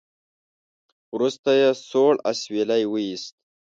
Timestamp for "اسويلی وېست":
2.31-3.33